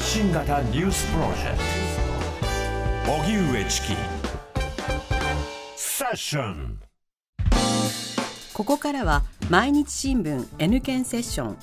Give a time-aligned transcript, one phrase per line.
[0.00, 1.58] 発信型ニュースプロジェク
[3.04, 3.12] ト。
[3.12, 3.88] 荻上チキ。
[5.76, 6.78] セッション。
[8.54, 11.56] ここからは毎日新聞 N 検セッション。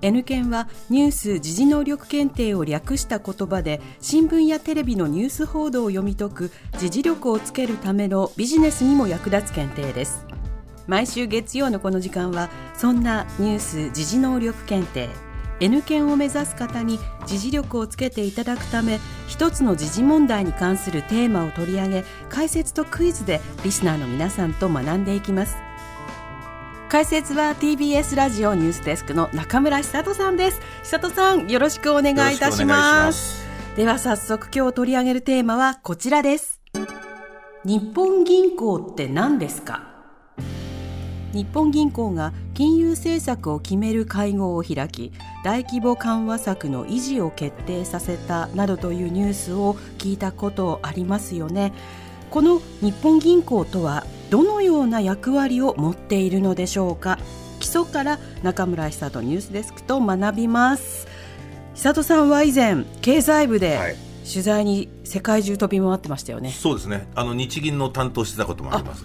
[0.00, 10.24] N 検はニュース・時事能力検定を略した言葉で新聞やテレビのニュース報道を読み解く時事力をつけるためのビジネスにも役立つ検定です。
[10.86, 15.31] 毎週月曜のこの時間はそんなニュース・時事能力検定。
[15.62, 18.98] N 検を目指す方に時事力をつけていただくため
[19.28, 25.54] 一つの時事問題に関するテーマを取り上げ解説とクイズでリスナーの皆さんと学んでいきます。
[26.88, 30.60] 解説は TBS ラジオニュースデスクの中村久人さんです。
[30.82, 33.46] 久人さんよろしくお願いいたします。
[33.76, 36.60] では早速今日取り上げるテーマはこちらです。
[37.64, 39.92] 日本銀行って何ですか？
[41.32, 45.12] 日本銀行が金融政策を決める会合を開き
[45.44, 51.72] 大規模緩和策の維持を決定させたなどというニュースを聞いたことありますよね
[52.30, 57.18] この日本銀行とはどのような役割を持っているのでしょうか
[57.60, 61.06] 基礎から中村久人ニュースデスクと学びます
[61.74, 66.50] 久人さんは以前経済部で、はい取材に世界中飛び回ってましたよね。
[66.50, 67.08] そうですね。
[67.14, 69.04] あの日銀の担当してたこともあります。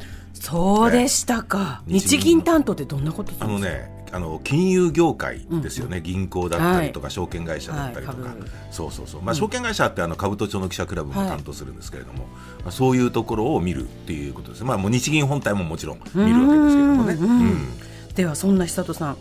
[0.49, 1.81] そうでしたか。
[1.87, 8.35] 日銀担当ってどんなことあのね、あの金融業界ですよね、うん、銀行だったりとか、証券会社だったりとか、はい、
[8.71, 12.25] そうそうそう、まあ、証券会社ってあの兜町の記者クラブも担当するんですけれども、は
[12.59, 17.13] い、まあ、そういうところを見るっていうことです、まあ、もう日銀本体ももちろん見るわけですけれどもね。
[17.13, 19.17] うん、ではそんな久里さん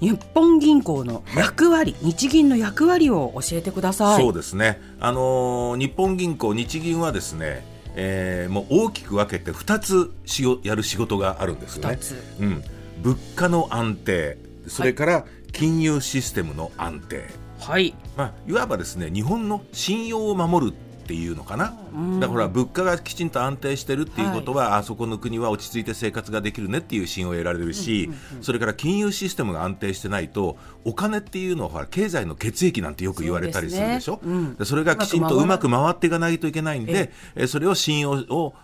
[0.00, 4.22] 日本銀行の役割、はい、日銀の役割を教えてください。
[4.22, 4.80] そうですね。
[4.98, 7.64] あのー、日本銀行、日銀はですね、
[7.96, 11.98] えー、もう大きく分けて2つしやる仕事があるんですよね。
[12.40, 12.64] うん、
[13.02, 14.38] 物価の安定。
[14.66, 17.24] それから金融システムの安定、
[17.58, 20.74] はい、まあ、いわばですね日本の信用を守るっ
[21.06, 21.76] ていうのかな、
[22.20, 34.20] だから物価がきちんと安定してるっていうことは、はい、あそこの国は落ち着いて生活ができるねっていう信用を得られるし、それから金融システムが安定してないとお金っていうのは経済の血液なんてよく言われたりするでしょ？
[34.22, 34.34] そ、ね。
[34.58, 38.12] うん、それがきちんとうまく回っていかないといけないんでえそれを信用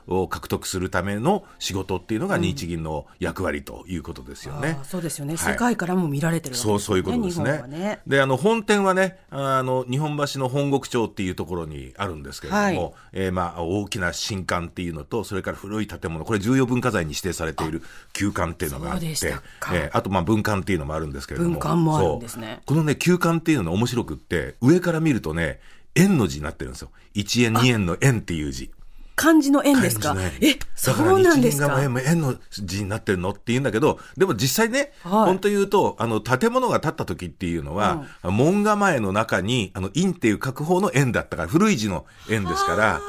[0.07, 4.77] を獲得するための仕事っていうのが日銀の役割ということですよね。
[4.79, 7.63] うん、そうですよね、はい、世界からも見られてる、ね、そうそういうことですね。
[7.69, 8.01] ね。
[8.07, 12.77] であの本店はねあの日本橋の本国町っていうところにあるんですけれども、はい
[13.19, 17.83] えー、まあ大きな新館っていうのとそれから古い建物これ重要文化財に指定されている
[18.13, 22.61] 旧館っていうのがあって、えー、あとまあ文館っていうのもあるんですけれども文館もあるんですね。
[22.67, 25.61] このね旧館っていうの面白くって上から見るとね
[25.95, 26.91] 円の字になってるんですよ。
[27.15, 28.71] 1円2円の円っていう字
[29.17, 30.15] 漢字の円ですか？
[30.41, 31.83] え、そうなんですか？
[31.83, 43.01] 円の字になってるのって言うんだけど、でも実際ね、はい、本当言うと、あの、建物が建った時っていうのは、うん、門構えの中に、あの、陰っていう書く方の円だったから、古い字の円ですから、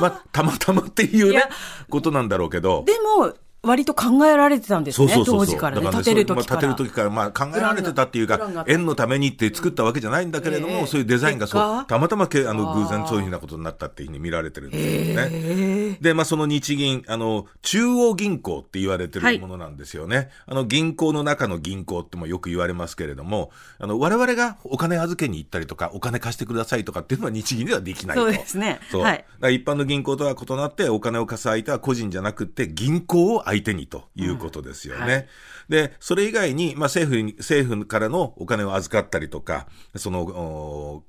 [0.00, 1.44] まあ、たまたまっていうね、
[1.88, 2.82] ことなんだろうけど。
[2.84, 3.32] でも、
[3.64, 6.60] 割と考えられてたんですね、そうそうそう当時からね、建てる時から。
[6.60, 15.28] 建てる時から、まあ考えられてたっていうか、円のためにって作ったわけじゃないんだけれども、えー、そういうデザインがそう、たまたまけあの偶然そういうふうなことになったっていうふうに見られてるんですよね。
[15.32, 20.16] えー、で、まあその日銀、あの、中央銀行って言われてるものなんですよね。
[20.16, 28.24] はい、あの、銀行の中の銀行ってもよく言われますけれども、あの、我々がお金預けに行ったりとか、お金貸してくださいとかっていうのは日銀ではできないと。
[28.24, 28.80] そうですね。
[28.90, 29.02] そう。
[29.02, 29.24] はい、
[29.54, 35.00] 一般の銀行とは異なって、お金を貸す相手は個人じゃなくて、銀行を相手にということですよね。
[35.02, 35.10] うん。
[35.10, 35.26] はい、
[35.68, 41.04] で、それ以外に、まあ、政府に、政府からのお金を預かったりとか、その、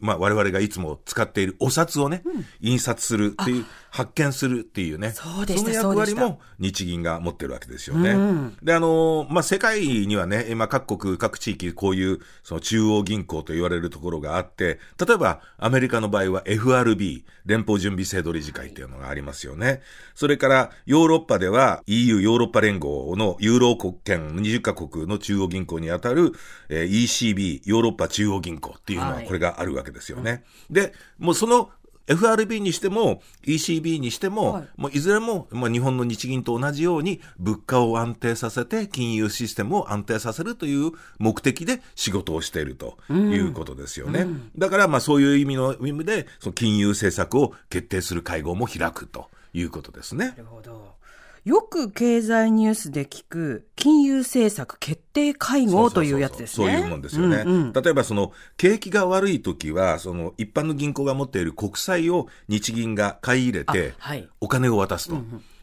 [0.00, 8.10] まあ、我々がいつも使っているお札をね、うん、印刷するっていう、発見するっていうね、そうでしたその役割も日銀が持ってるわけですよね。
[8.10, 19.80] うん、で、あの、まあ、世界にはね、今各国、各地域、こういうその中央銀行と言われるところがあって、例えばアメリカの場合は FRB、連邦準備制度理事会っていうのがありますよね。
[20.16, 26.32] それからヨーロッパでは EU ヨーロッパ連合のユーロ国圏20カ国の中央銀行にあたる、
[26.68, 30.30] えー、ECB ヨーロッパ中央銀行っていうのはこれがあるわけですよね。
[30.30, 30.42] はい、
[30.72, 31.70] で、もうその
[32.06, 44.20] FRB にしても ECB にしても、はい、もういずれも、まあ、日本の日銀と同じように物価を安定させて金融システムを安定させるという目的で仕事をしているということですよね。
[44.20, 50.28] うんうん、だからまあそういう意味の意味でその金融政策を決定する会合も開くということですね。
[50.28, 50.94] なるほど。
[51.44, 56.66] よく経済ニュースで聞く金融政策決定会合というやつですね。
[56.66, 57.42] そういうもんですよね。
[57.44, 63.94] うんうん、例えばその景気が悪い時はその一般の銀行が持っている国債を日銀が買い入れて
[64.40, 65.16] お金を渡すと。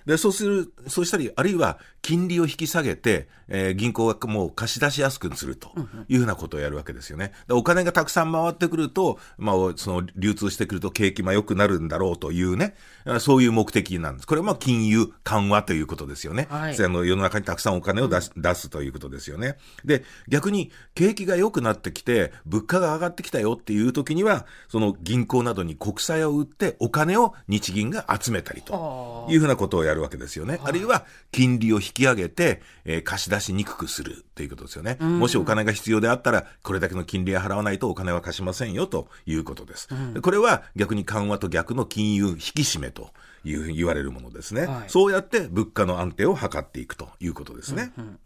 [0.06, 5.72] で、そうする、そうしたり、あるいは金利を引き下げて、えー、銀行がもう貸し出しやすくすると
[6.08, 7.34] いうふうなことをやるわけですよね。
[7.50, 12.76] お金がたくさん回ってくると、まあ、その流通してくると景気も良くなるんだろうというね、
[13.20, 14.28] そういう目的なんです。
[14.28, 16.48] これは金融緩和ということですよね。
[16.50, 19.58] はい、世の中にたくさんお金を出す出すということですよね。
[19.84, 30.60] で、逆に景気が良くなってきて、物価が上がってきたよっていう時には、その銀行などに国債を売ってお金を日銀が集めたりというふうなことをやるわけですよね。
[30.64, 34.98] あるいは金利を引き上げて、えー、貸し出しにくくするっていうことですよね。
[35.02, 39.90] もしお金が必要であったら、これだけの金利は払わないとお金は貸しませんよということです。
[40.22, 43.12] これは逆に緩和と逆の金融引き締めと
[43.44, 44.66] いうふうに言われるものですね。
[44.66, 47.94] はい、そうやって物価の安定を図っていくということですね。
[47.98, 48.20] うんうん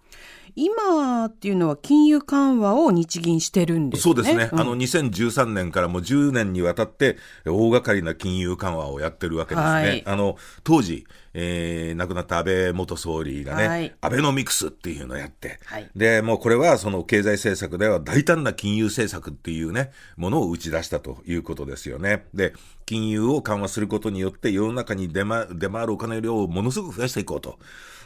[0.55, 4.03] 今っていうのは金融緩和を日銀してるんですね。
[4.03, 4.49] そうですね。
[4.51, 9.71] うん、あの、2013年からもう10年にわたって大掛かりな金融緩和をやってるわけですね。
[9.73, 22.25] はい、あの、当時、えー、亡くなった安倍元総理がね、はい、アベノミクスっていうのをやって、はい、で、もうこれはその経済政策では大胆な金融政策っていうね、ものを打ち出したということですよね。
[22.33, 22.53] で、
[22.85, 27.59] 金融を緩和することによって世の中に出,、ま、出回るお金の量をものすごく増やしていこうと。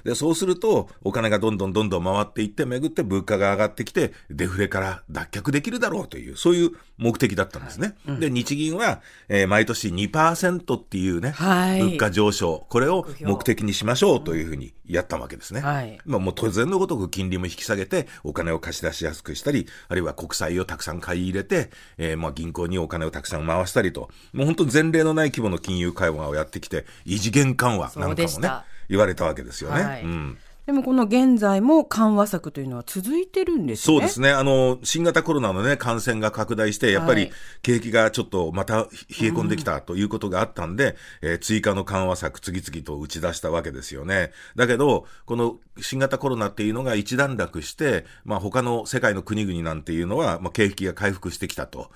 [0.03, 7.95] で、そうすると、お金がどんどんどんどん回っていって、巡って物価が上がってきて、デフレから脱却できるだろうという、そういう目的だったんですね。
[8.05, 15.61] はいうん、で、日銀は、えー、毎年2%っていうね、はい、物価上昇、これを目的にしましょうというふうにやったわけですね。
[15.61, 28.49] はい、まあ、もう当然のごとく金利も引き下げて、お金を貸し出しやすくしたり、あるいは国債をたくさん買い入れて、えー、まあ銀行にお金をたくさん回したりと、もう本当前例のない規模の金融緩和をやってきて、異次元緩和なんかもね。
[28.89, 29.83] 言われたわけですよね。
[29.83, 30.37] はい、うん
[30.69, 33.85] でもこの現在も緩和策というのは続いてるんですね。
[33.85, 34.29] そうですね。
[34.29, 37.31] あの、新型コロナのね、感染が拡大して、やっぱり
[37.63, 38.87] 景気がちょっとまた冷え
[39.31, 44.31] 込んできたということがあったんで、うん、えー、追加の緩和策次々と打ち出したわけですよね。
[44.55, 51.89] だけど、この新型コロナっていうのが一段落して、まあ他の世界の国々なんていうのは、まあ景気が回復してきたと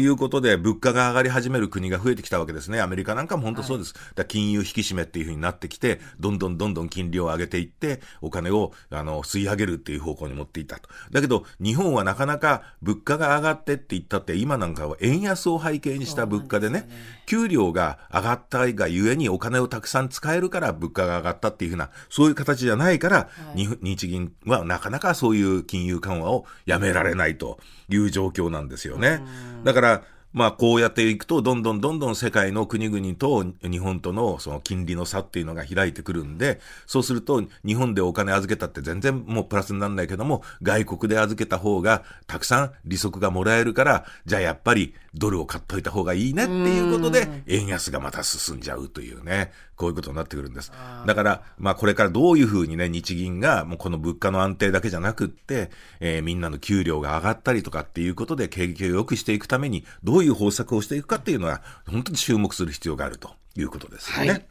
[0.00, 2.80] いうことで、物価が上がり始める国が増えてきたわけですね。
[2.80, 3.92] アメリカなんかも本当そうです。
[4.16, 10.90] はい、金融引き締めっていうふうになってきて、どんどんどんどん金利を上げていって、お金を、あの、吸い上げるっていう方向に持っていったと。
[11.10, 16.88] だけど、日本はなかなか物価が上がってって言ったって、今なんかは円安を背景にした物価でね、でね
[17.26, 29.22] 給料が上がったがゆえにお金をたくさん使えるから物価が上がったっていうふうな、そういう形じゃないから、はい、日銀はなかなかそういう金融緩和をやめられないという状況なんですよね。
[29.64, 30.02] だから、
[30.36, 50.72] まあ、こうやっていくと、どんどんどんどん世界の国々と日本とのその金利の差っていうのが開いてくるんで、そうすると、日本でお金預けたって全然もうプラスにならないけども、外国で預けた方がたくさん利息がもらえるから、じゃあやっぱりドルを買っといた方がいいねっていうことで、円安がまた進んじゃうというね、こういうことになってくるんです。
[51.06, 55.70] だから、まあこれからどういうふうにね、日銀がもうこの物価の安定だけじゃなくって、
[56.00, 64.30] えー、みんなの給料が上がったりとかっていうことで景気を良くしていくために、どういう方策をしていくかっていうのは、本当に注目する必要があるということですよね。
[64.30, 64.46] はい、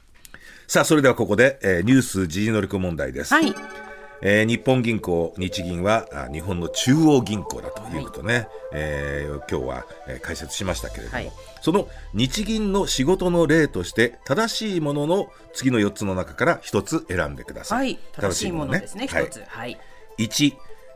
[0.67, 3.33] さあ、それではここで、えー、ニュース時事能力問題です。
[3.33, 3.53] はい。
[4.21, 11.31] えー、日本銀行、日銀は日本の中央銀行だということね、はい、えー、今日は、えー、解説しましたけれども、はい、
[11.61, 17.77] その日銀の仕事の例として正しいものの次の4つの中から1つ選んでください。
[17.77, 19.43] はい、正しいものですね、1つ。
[19.47, 19.77] はい、
[20.17, 20.53] 1、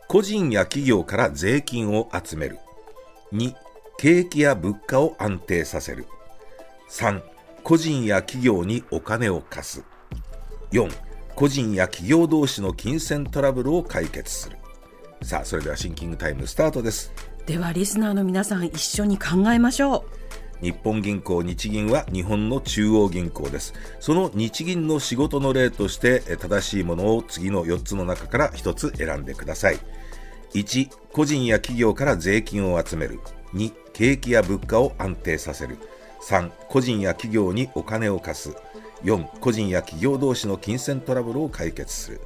[0.08, 2.60] 個人や企業から税金を集める。
[3.34, 3.54] 2、
[3.98, 6.08] 景気や物価を安定させる。
[6.90, 7.22] 3、
[7.64, 9.84] 個人や企業にお金を貸す。
[10.72, 10.90] 4、
[11.40, 14.58] 個人や企業同士の金銭トラブルを解決する。
[15.22, 17.14] さあそれではシンキングタイムスタートです。
[17.46, 20.04] ではリスナーの皆さん一緒に考えましょ
[20.62, 20.66] う。
[20.66, 23.74] 日本銀行日銀は日本の中央銀行です。
[24.02, 29.78] その日銀の仕事の例として正しいものを次の4つの中から1つ選んでください。
[30.56, 33.22] 1個人や企業から税金を集める。
[33.54, 35.78] 2景気や物価を安定させる。
[36.22, 38.58] 3個人や企業にお金を貸す
[39.04, 42.22] 4個人や企業同士の金銭トラブルを解決する。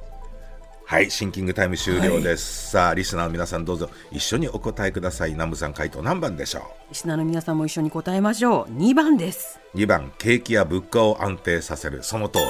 [0.86, 5.30] はいシンキングタイム終了です、はい、さあリスナーの皆さんどうぞ一緒にお答えください。
[5.32, 6.62] 南部さん回答何番でしょう？
[6.90, 8.72] リスナーの皆さんも一緒に答えましょう。
[8.72, 9.58] 2番です。
[9.74, 12.02] 2番景気や物価を安定させる。
[12.02, 12.44] その通り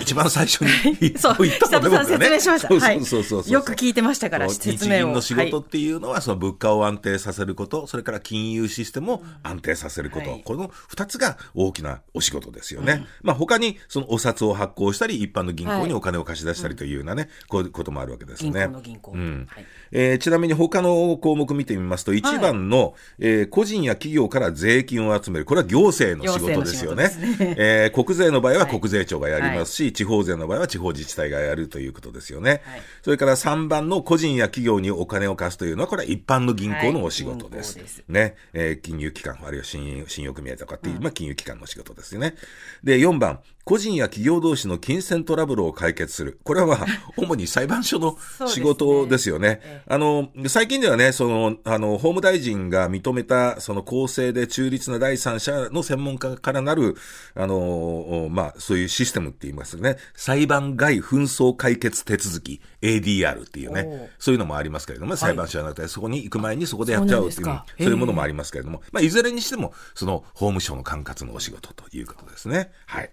[0.00, 1.36] 一番最初にそう。
[1.40, 2.68] 言ったもんね、説明しました。
[2.68, 3.52] そうそうそうそう。
[3.52, 4.98] よく聞いてましたから、説明を。
[4.98, 13.06] 日銀の仕事っていうのは、その物価を安定させること、それから金融システムを安定させること、この二つが大きなお仕事ですよね。
[13.22, 18.50] まあ他にそのお札を発行したり、一般の銀行にお金を貸し出したりというようなね、こういうこともあるわけですね。
[18.52, 19.12] 銀行の銀行。
[19.12, 19.48] うん
[19.92, 27.04] えー、ちなみに他の項目見てみますと、1番の、はい、えー、個人や企業から税金を集める、これは行政の仕事ですよね。
[27.04, 29.74] ねえー、国税の場合は国税庁がやります。
[29.74, 32.62] し、はい、地方税の場合は地方自治体がやるということですよね。
[32.64, 37.76] はい、それから3番の個人や企業にお金を貸すというのは、これは一般の銀行のお仕事です。
[37.76, 38.36] はい、ですね。
[38.52, 42.34] えー、金融機関、あるいは信信用組合とかっていう、うん、まあ金融機関の仕事ですよね。
[42.82, 46.40] で、4番、個人や企業同士の金銭トラブルを解決する。
[46.42, 46.86] これはまあ、
[47.18, 49.60] 主に裁判所の仕事ですよね。
[49.62, 56.96] ねあの、最近ではね、その、あの、法務大臣が認めた、その公正で中立な第三者の専門家からなる、
[57.34, 59.98] あの、まあ、そういうシステムって言いますね。
[60.14, 72.70] 裁判外紛争解決手続き、ADR っていうね、そういうのもありますけれども、裁判所じゃなくて、そこに行く前にそこでやっちゃうっていう、そういうものもありますけれども、まあ、いずれにしても、その法務省の管轄のお仕事ということですね。
[72.86, 73.10] はい。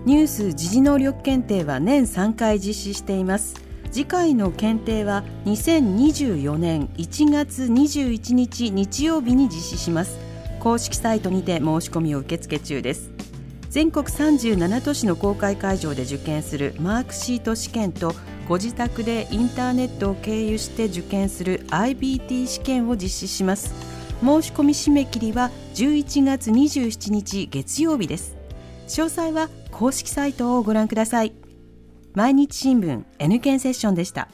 [0.05, 3.55] ニュース時事能力検定は年3回実施しています。
[3.91, 10.17] 次回の検定は2024年1月21日日曜日に実施します。
[10.59, 13.20] 公式サイトにて申し込みを受付中です。
[13.71, 18.13] 全国37都市の公開会場で受験するマークシート試験と
[18.45, 23.73] ご自宅でインターネットを経由して受験する IBT 試験を実施します。
[24.19, 28.35] 申し込み締め切りは11月27日月曜日です。
[28.87, 31.33] 詳細は公式サイトをご覧ください。
[32.13, 34.27] 毎日新聞 N 検セッションでした。